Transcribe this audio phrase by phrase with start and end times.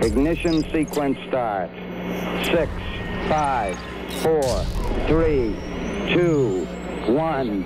[0.00, 1.70] Ignition sequence start.
[2.44, 2.70] Six,
[3.28, 3.76] five,
[4.22, 4.64] four,
[5.08, 5.56] three,
[6.14, 6.64] two,
[7.08, 7.64] one,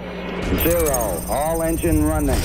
[0.65, 1.23] zero.
[1.29, 2.41] All engine running.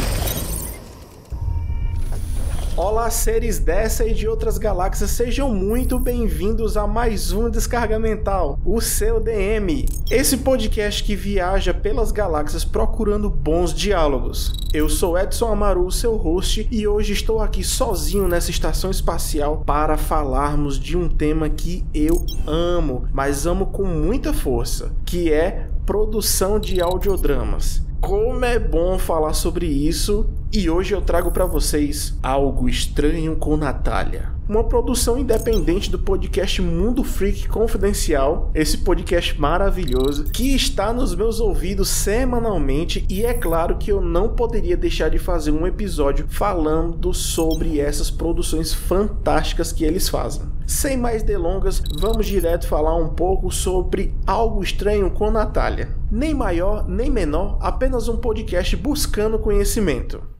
[2.78, 8.60] Olá, seres dessa e de outras galáxias, sejam muito bem-vindos a mais um Descarga Mental,
[8.64, 9.88] o seu DM.
[10.12, 14.54] Esse podcast que viaja pelas galáxias procurando bons diálogos.
[14.72, 19.98] Eu sou Edson Amaru, seu host, e hoje estou aqui sozinho nessa estação espacial para
[19.98, 26.60] falarmos de um tema que eu amo, mas amo com muita força, que é produção
[26.60, 27.82] de audiodramas.
[28.00, 33.58] Como é bom falar sobre isso e hoje eu trago para vocês algo estranho com
[33.58, 34.32] Natália.
[34.48, 41.42] Uma produção independente do podcast Mundo Freak Confidencial, esse podcast maravilhoso que está nos meus
[41.42, 47.14] ouvidos semanalmente e é claro que eu não poderia deixar de fazer um episódio falando
[47.14, 50.44] sobre essas produções fantásticas que eles fazem.
[50.66, 55.90] Sem mais delongas, vamos direto falar um pouco sobre algo estranho com Natália.
[56.10, 60.37] Nem maior nem menor, apenas um podcast buscando conhecimento.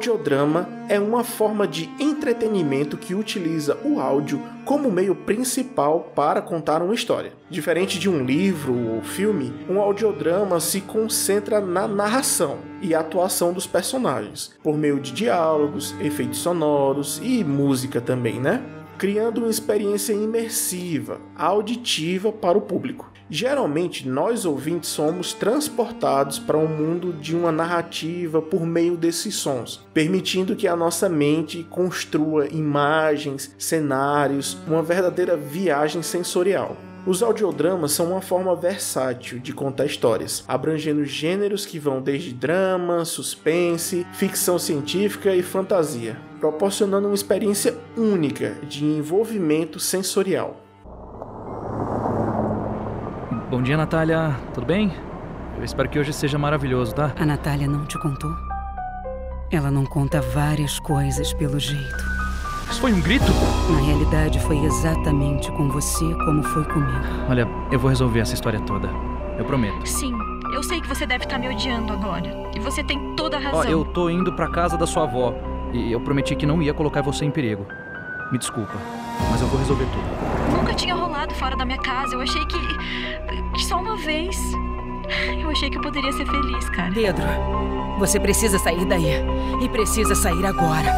[0.00, 6.80] Audiodrama é uma forma de entretenimento que utiliza o áudio como meio principal para contar
[6.82, 7.34] uma história.
[7.50, 13.66] Diferente de um livro ou filme, um audiodrama se concentra na narração e atuação dos
[13.66, 18.62] personagens, por meio de diálogos, efeitos sonoros e música também, né?
[18.96, 23.09] Criando uma experiência imersiva, auditiva para o público.
[23.30, 29.86] Geralmente, nós ouvintes somos transportados para um mundo de uma narrativa por meio desses sons,
[29.94, 36.76] permitindo que a nossa mente construa imagens, cenários, uma verdadeira viagem sensorial.
[37.06, 43.04] Os audiodramas são uma forma versátil de contar histórias, abrangendo gêneros que vão desde drama,
[43.04, 50.69] suspense, ficção científica e fantasia, proporcionando uma experiência única de envolvimento sensorial.
[53.50, 54.36] Bom dia, Natália.
[54.54, 54.92] Tudo bem?
[55.58, 57.10] Eu espero que hoje seja maravilhoso, tá?
[57.18, 58.30] A Natália não te contou?
[59.50, 62.04] Ela não conta várias coisas pelo jeito.
[62.70, 63.24] Isso foi um grito?
[63.72, 67.00] Na realidade, foi exatamente com você como foi comigo.
[67.28, 68.88] Olha, eu vou resolver essa história toda.
[69.36, 69.84] Eu prometo.
[69.84, 70.16] Sim,
[70.54, 72.32] eu sei que você deve estar me odiando agora.
[72.54, 73.58] E você tem toda a razão.
[73.58, 75.34] Ó, eu tô indo pra casa da sua avó.
[75.72, 77.66] E eu prometi que não ia colocar você em perigo.
[78.30, 78.74] Me desculpa,
[79.28, 80.39] mas eu vou resolver tudo.
[80.56, 82.14] Nunca tinha rolado fora da minha casa.
[82.14, 82.58] Eu achei que.
[83.54, 84.36] que só uma vez.
[85.40, 86.92] Eu achei que eu poderia ser feliz, cara.
[86.92, 87.24] Pedro,
[87.98, 89.22] você precisa sair daí.
[89.62, 90.92] E precisa sair agora.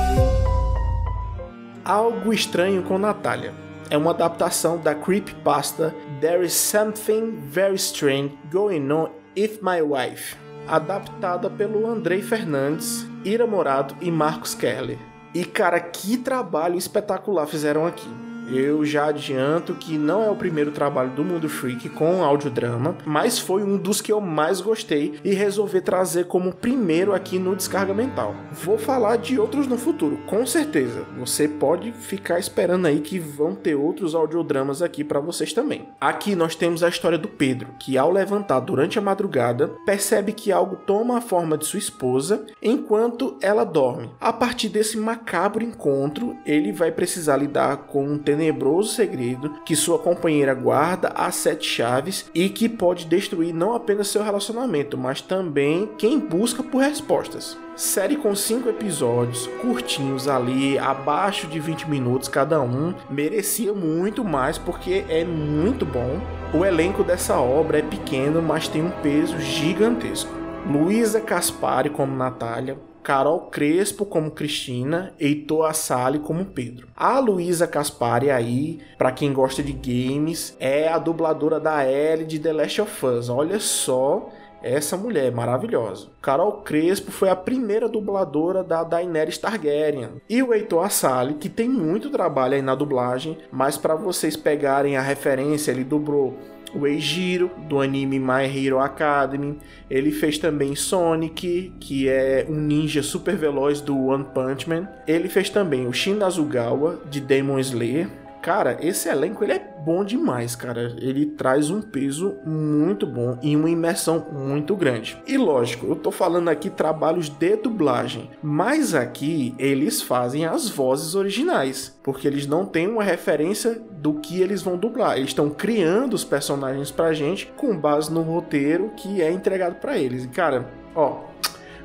[1.84, 3.54] Algo Estranho com Natália.
[3.90, 10.36] É uma adaptação da creepypasta There is Something Very Strange Going On With My Wife,
[10.69, 14.98] adaptada pelo Andrei Fernandes, Ira Morato e Marcos Kelly.
[15.34, 18.08] E cara, que trabalho espetacular fizeram aqui.
[18.50, 23.38] Eu já adianto que não é o primeiro trabalho do Mundo Freak com audiodrama, mas
[23.38, 27.94] foi um dos que eu mais gostei e resolvi trazer como primeiro aqui no Descarga
[27.94, 28.34] Mental.
[28.52, 31.04] Vou falar de outros no futuro, com certeza.
[31.19, 35.88] Você pode ficar esperando aí que vão ter outros audiodramas aqui para vocês também.
[36.00, 40.52] Aqui nós temos a história do Pedro, que ao levantar durante a madrugada, percebe que
[40.52, 44.10] algo toma a forma de sua esposa enquanto ela dorme.
[44.20, 49.98] A partir desse macabro encontro, ele vai precisar lidar com um tenebroso segredo que sua
[49.98, 55.88] companheira guarda às sete chaves e que pode destruir não apenas seu relacionamento, mas também
[55.98, 57.59] quem busca por respostas.
[57.76, 64.56] Série com cinco episódios, curtinhos ali, abaixo de 20 minutos cada um, merecia muito mais
[64.56, 66.20] porque é muito bom.
[66.54, 70.32] O elenco dessa obra é pequeno, mas tem um peso gigantesco.
[70.66, 76.87] Luísa Caspari como Natália, Carol Crespo como Cristina, Heitor Assali como Pedro.
[76.96, 82.38] A Luísa Caspari aí, para quem gosta de games, é a dubladora da Ellie de
[82.38, 83.28] The Last of Us.
[83.28, 84.28] Olha só
[84.62, 86.06] essa mulher é maravilhosa.
[86.22, 90.22] Carol Crespo foi a primeira dubladora da Daenerys Targaryen.
[90.31, 94.96] E o Heitor Assali, que tem muito trabalho aí na dublagem, mas para vocês pegarem
[94.96, 96.38] a referência, ele dublou
[96.74, 99.58] o Eijiro, do anime My Hero Academy.
[99.90, 104.88] Ele fez também Sonic, que é um ninja super veloz do One Punch Man.
[105.06, 108.21] Ele fez também o Shin Azugawa, de Demon Slayer.
[108.43, 110.97] Cara, esse elenco ele é bom demais, cara.
[110.99, 115.17] Ele traz um peso muito bom e uma imersão muito grande.
[115.29, 121.15] E lógico, eu tô falando aqui trabalhos de dublagem, mas aqui eles fazem as vozes
[121.15, 125.17] originais, porque eles não têm uma referência do que eles vão dublar.
[125.17, 129.97] Eles estão criando os personagens pra gente com base no roteiro que é entregado para
[129.97, 130.25] eles.
[130.25, 131.21] E cara, ó,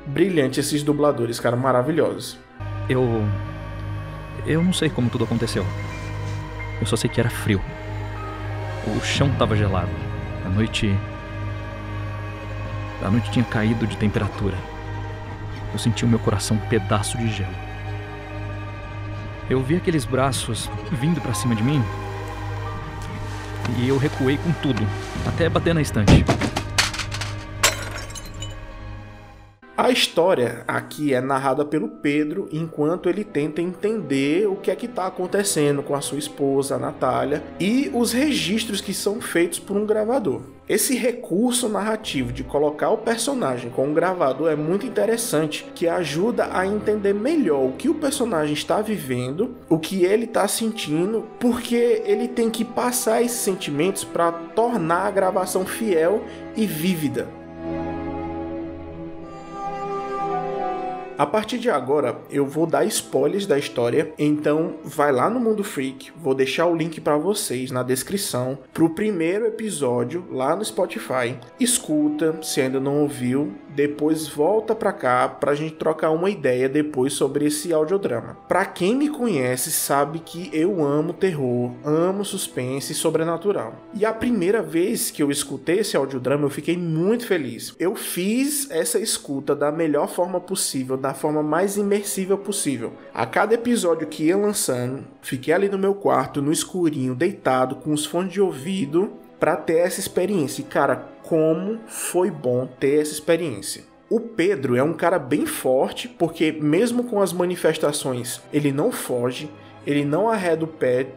[0.04, 2.36] brilhante esses dubladores, cara, maravilhosos.
[2.88, 3.04] Eu.
[4.44, 5.64] Eu não sei como tudo aconteceu.
[6.80, 7.60] Eu só sei que era frio.
[8.86, 9.90] O chão tava gelado.
[10.44, 10.96] A noite.
[13.02, 14.56] A noite tinha caído de temperatura.
[15.72, 17.54] Eu senti o meu coração um pedaço de gelo.
[19.50, 21.82] Eu vi aqueles braços vindo para cima de mim.
[23.78, 24.86] E eu recuei com tudo,
[25.26, 26.24] até bater na estante.
[29.78, 34.86] A história aqui é narrada pelo Pedro enquanto ele tenta entender o que é que
[34.86, 39.76] está acontecendo com a sua esposa, a Natália, e os registros que são feitos por
[39.76, 40.40] um gravador.
[40.68, 46.48] Esse recurso narrativo de colocar o personagem com um gravador é muito interessante, que ajuda
[46.50, 52.02] a entender melhor o que o personagem está vivendo, o que ele está sentindo, porque
[52.04, 56.24] ele tem que passar esses sentimentos para tornar a gravação fiel
[56.56, 57.37] e vívida.
[61.18, 65.64] A partir de agora, eu vou dar spoilers da história, então vai lá no Mundo
[65.64, 71.36] Freak, vou deixar o link para vocês na descrição pro primeiro episódio lá no Spotify.
[71.58, 77.14] Escuta, se ainda não ouviu, depois volta para cá pra gente trocar uma ideia depois
[77.14, 78.36] sobre esse audiodrama.
[78.46, 83.74] Para quem me conhece sabe que eu amo terror, amo suspense e sobrenatural.
[83.92, 87.74] E a primeira vez que eu escutei esse audiodrama eu fiquei muito feliz.
[87.76, 92.92] Eu fiz essa escuta da melhor forma possível, da forma mais imersiva possível.
[93.12, 97.92] A cada episódio que ia lançando, fiquei ali no meu quarto, no escurinho, deitado, com
[97.92, 100.62] os fones de ouvido, para ter essa experiência.
[100.62, 103.84] E cara, como foi bom ter essa experiência.
[104.10, 109.50] O Pedro é um cara bem forte, porque mesmo com as manifestações, ele não foge,
[109.86, 111.08] ele não arreda o pé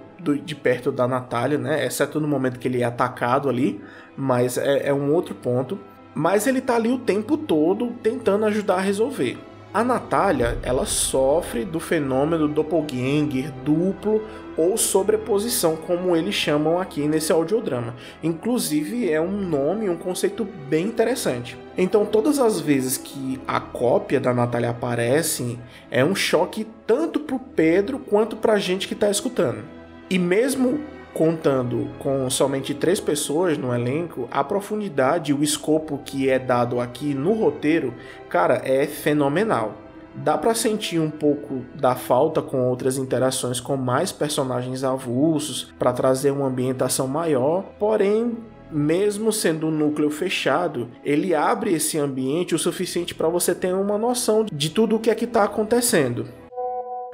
[0.44, 1.86] de perto da Natália, né?
[1.86, 3.82] Exceto no momento que ele é atacado ali,
[4.16, 5.80] mas é, é um outro ponto.
[6.14, 9.38] Mas ele tá ali o tempo todo tentando ajudar a resolver.
[9.73, 14.21] A Natália, ela sofre do fenômeno doppelganger duplo
[14.57, 17.95] ou sobreposição, como eles chamam aqui nesse audiodrama.
[18.21, 21.57] Inclusive é um nome, um conceito bem interessante.
[21.77, 25.57] Então, todas as vezes que a cópia da Natália aparece,
[25.89, 29.63] é um choque tanto para o Pedro quanto para a gente que está escutando.
[30.09, 30.81] E mesmo
[31.13, 36.80] contando com somente três pessoas no elenco, a profundidade e o escopo que é dado
[36.80, 37.94] aqui no roteiro,
[38.30, 39.75] cara, é fenomenal.
[40.13, 45.94] Dá para sentir um pouco da falta com outras interações com mais personagens avulsos para
[45.94, 48.38] trazer uma ambientação maior, porém
[48.69, 53.98] mesmo sendo um núcleo fechado, ele abre esse ambiente o suficiente para você ter uma
[53.98, 56.28] noção de tudo o que é que está acontecendo.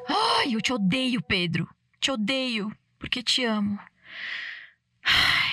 [0.07, 1.67] Ai, eu te odeio, Pedro.
[1.99, 3.79] Te odeio porque te amo.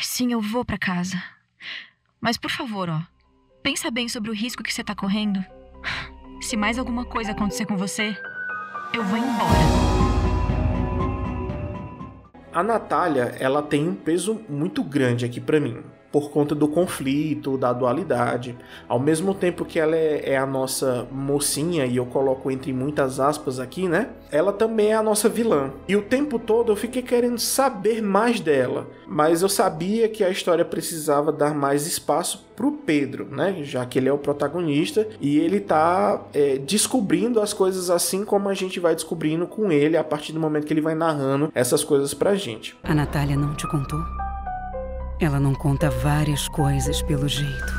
[0.03, 1.23] Sim, eu vou para casa.
[2.21, 3.01] Mas por favor, ó,
[3.63, 5.45] pensa bem sobre o risco que você tá correndo.
[6.41, 8.17] Se mais alguma coisa acontecer com você,
[8.93, 9.95] eu vou embora.
[12.53, 17.59] A Natália, ela tem um peso muito grande aqui para mim por conta do conflito,
[17.59, 18.57] da dualidade.
[18.87, 23.19] Ao mesmo tempo que ela é, é, a nossa mocinha, e eu coloco entre muitas
[23.19, 24.11] aspas aqui, né?
[24.31, 25.73] Ela também é a nossa vilã.
[25.89, 30.31] E o tempo todo eu fiquei querendo saber mais dela, mas eu sabia que a
[30.31, 33.57] história precisava dar mais espaço pro Pedro, né?
[33.65, 38.49] Já que ele é o protagonista e ele tá é, descobrindo as coisas assim como
[38.49, 41.83] a gente vai descobrindo com ele a partir do momento que ele vai narrando essas
[41.83, 42.77] coisas pra gente.
[42.85, 43.99] A Natália não te contou?
[45.25, 47.73] Ela não conta várias coisas pelo jeito.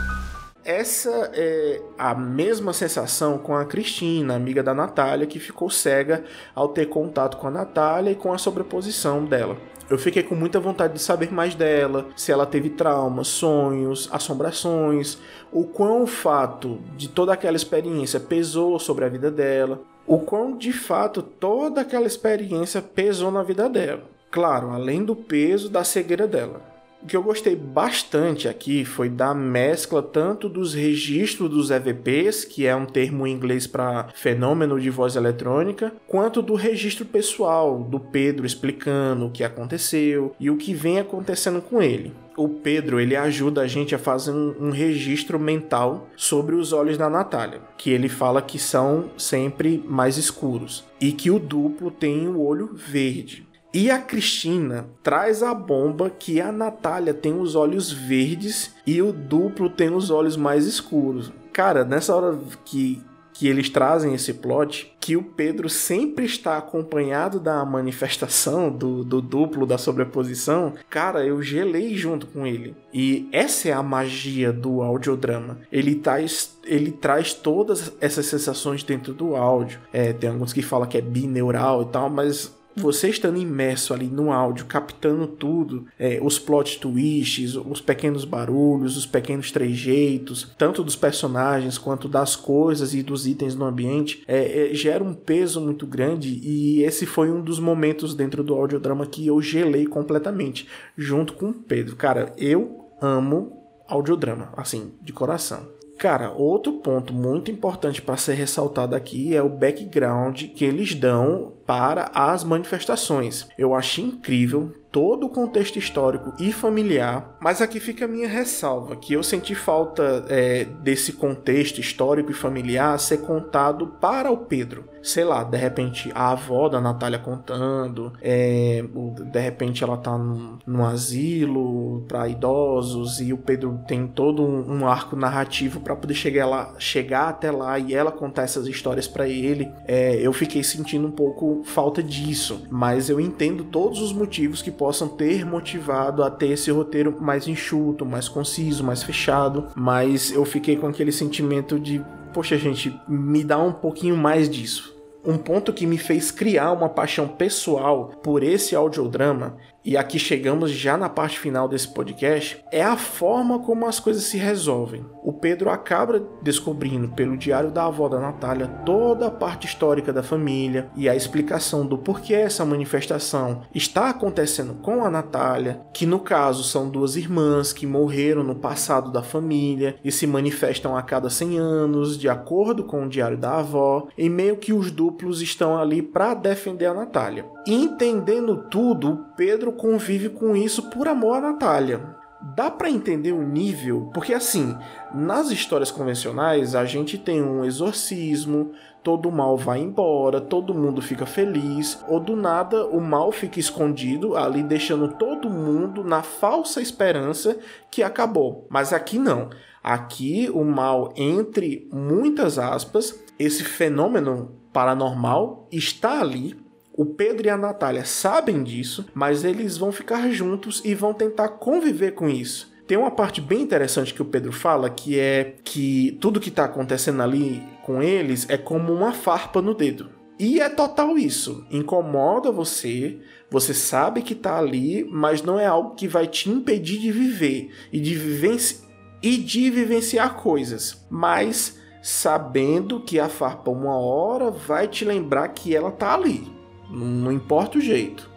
[0.64, 6.24] Essa é a mesma sensação com a Cristina, amiga da Natália, que ficou cega
[6.56, 9.58] ao ter contato com a Natália e com a sobreposição dela.
[9.88, 15.20] Eu fiquei com muita vontade de saber mais dela, se ela teve traumas, sonhos, assombrações,
[15.52, 20.58] o quão o fato de toda aquela experiência pesou sobre a vida dela, o quão
[20.58, 24.02] de fato toda aquela experiência pesou na vida dela.
[24.32, 26.75] Claro, além do peso da cegueira dela.
[27.06, 32.66] O que eu gostei bastante aqui foi da mescla tanto dos registros dos EVPs, que
[32.66, 38.00] é um termo em inglês para fenômeno de voz eletrônica, quanto do registro pessoal do
[38.00, 43.16] Pedro explicando o que aconteceu e o que vem acontecendo com ele o Pedro ele
[43.16, 47.90] ajuda a gente a fazer um, um, registro mental sobre os olhos da Natália, que
[47.90, 53.45] ele fala que são sempre mais escuros e que o duplo tem o olho verde.
[53.76, 59.12] E a Cristina traz a bomba que a Natália tem os olhos verdes e o
[59.12, 61.30] duplo tem os olhos mais escuros.
[61.52, 63.04] Cara, nessa hora que
[63.34, 69.22] que eles trazem esse plot, que o Pedro sempre está acompanhado da manifestação do, do
[69.22, 72.74] duplo da sobreposição, cara, eu gelei junto com ele.
[72.94, 75.60] E essa é a magia do audiodrama.
[75.70, 79.82] Ele traz, ele traz todas essas sensações dentro do áudio.
[79.92, 84.08] É, tem alguns que falam que é bineural e tal, mas você estando imerso ali
[84.08, 90.84] no áudio, captando tudo, é, os plot twists, os pequenos barulhos, os pequenos trejeitos, tanto
[90.84, 95.62] dos personagens quanto das coisas e dos itens no ambiente, é, é, gera um peso
[95.62, 100.68] muito grande e esse foi um dos momentos dentro do audiodrama que eu gelei completamente,
[100.98, 101.96] junto com o Pedro.
[101.96, 105.75] Cara, eu amo audiodrama, assim, de coração.
[105.98, 111.54] Cara, outro ponto muito importante para ser ressaltado aqui é o background que eles dão
[111.66, 113.48] para as manifestações.
[113.58, 118.96] Eu achei incrível todo o contexto histórico e familiar, mas aqui fica a minha ressalva,
[118.96, 124.86] que eu senti falta é, desse contexto histórico e familiar ser contado para o Pedro.
[125.04, 128.84] Sei lá, de repente a avó da Natália contando, é,
[129.32, 134.80] de repente ela tá num, num asilo para idosos e o Pedro tem todo um,
[134.80, 139.08] um arco narrativo para poder chegar lá, chegar até lá e ela contar essas histórias
[139.08, 139.70] para ele.
[139.86, 144.72] É, eu fiquei sentindo um pouco falta disso, mas eu entendo todos os motivos que
[144.86, 150.46] possam ter motivado a ter esse roteiro mais enxuto, mais conciso, mais fechado, mas eu
[150.46, 154.96] fiquei com aquele sentimento de, poxa, gente, me dá um pouquinho mais disso.
[155.26, 160.72] Um ponto que me fez criar uma paixão pessoal por esse audiodrama e aqui chegamos
[160.72, 165.06] já na parte final desse podcast, é a forma como as coisas se resolvem.
[165.24, 170.24] O Pedro acaba descobrindo pelo diário da avó da Natália toda a parte histórica da
[170.24, 176.20] família e a explicação do porquê essa manifestação está acontecendo com a Natália, que no
[176.20, 181.30] caso são duas irmãs que morreram no passado da família e se manifestam a cada
[181.30, 185.78] 100 anos, de acordo com o diário da avó, e meio que os duplos estão
[185.78, 187.55] ali para defender a Natália.
[187.68, 192.16] Entendendo tudo, Pedro convive com isso por amor à Natália.
[192.40, 194.78] Dá para entender o nível, porque assim,
[195.12, 201.26] nas histórias convencionais a gente tem um exorcismo, todo mal vai embora, todo mundo fica
[201.26, 207.58] feliz, ou do nada o mal fica escondido ali, deixando todo mundo na falsa esperança
[207.90, 208.68] que acabou.
[208.70, 209.50] Mas aqui não.
[209.84, 216.64] Aqui o mal, entre muitas aspas, esse fenômeno paranormal está ali
[216.98, 221.50] o Pedro e a Natália sabem disso, mas eles vão ficar juntos e vão tentar
[221.50, 222.74] conviver com isso.
[222.88, 226.64] Tem uma parte bem interessante que o Pedro fala, que é que tudo que está
[226.66, 230.10] acontecendo ali com eles é como uma farpa no dedo.
[230.40, 231.66] E é total isso.
[231.70, 237.00] Incomoda você, você sabe que está ali, mas não é algo que vai te impedir
[237.00, 238.84] de viver e de, vivenci
[239.22, 241.06] e de vivenciar coisas.
[241.10, 246.55] Mas sabendo que a farpa uma hora vai te lembrar que ela está ali.
[246.90, 248.30] Não importa o jeito.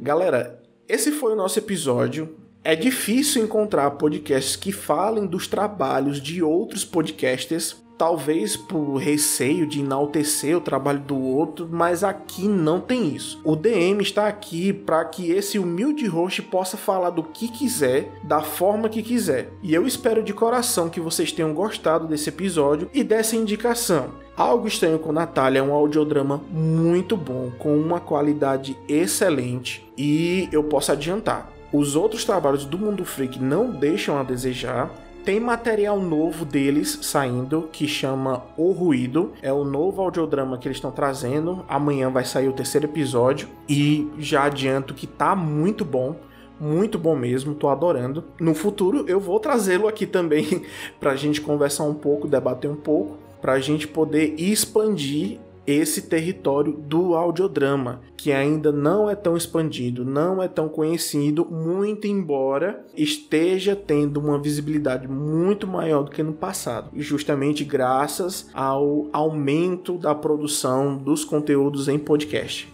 [0.00, 2.36] Galera, esse foi o nosso episódio.
[2.62, 9.80] É difícil encontrar podcasts que falem dos trabalhos de outros podcasters talvez por receio de
[9.80, 13.40] enaltecer o trabalho do outro, mas aqui não tem isso.
[13.44, 18.40] O DM está aqui para que esse humilde host possa falar do que quiser, da
[18.42, 19.52] forma que quiser.
[19.62, 24.10] E eu espero de coração que vocês tenham gostado desse episódio e dessa indicação.
[24.36, 30.64] Algo Estranho com Natália é um audiodrama muito bom, com uma qualidade excelente e eu
[30.64, 31.52] posso adiantar.
[31.72, 34.90] Os outros trabalhos do Mundo Freak não deixam a desejar,
[35.24, 39.32] tem material novo deles saindo que chama O Ruído.
[39.40, 41.64] É o novo audiodrama que eles estão trazendo.
[41.66, 43.48] Amanhã vai sair o terceiro episódio.
[43.66, 46.16] E já adianto que tá muito bom.
[46.60, 48.24] Muito bom mesmo, tô adorando.
[48.38, 50.64] No futuro eu vou trazê-lo aqui também
[51.00, 57.14] pra gente conversar um pouco, debater um pouco, pra gente poder expandir esse território do
[57.14, 64.18] audiodrama, que ainda não é tão expandido, não é tão conhecido, muito embora esteja tendo
[64.18, 70.96] uma visibilidade muito maior do que no passado, e justamente graças ao aumento da produção
[70.96, 72.72] dos conteúdos em podcast.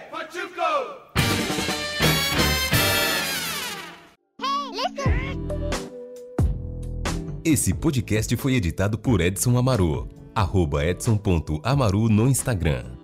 [7.43, 10.07] Esse podcast foi editado por Edson Amaru.
[10.35, 13.00] Arroba edson.amaru no Instagram.